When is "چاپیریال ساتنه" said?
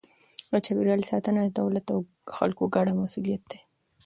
0.65-1.39